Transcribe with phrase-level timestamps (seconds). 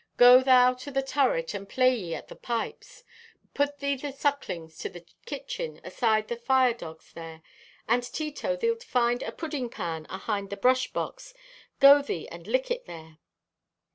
[0.17, 3.03] Go thou to the turret and play ye at the pipes.
[3.53, 7.43] Put thee the sucklings to the kitchen, aside the fire dogs there.
[7.87, 11.35] And Tito, thee'lt find a pudding pan ahind the brushbox.
[11.79, 13.19] Go thee and lick it there!"